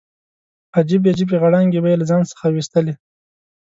[0.77, 2.93] عجیبې عجیبې غړانګې به یې له ځان څخه ویستلې.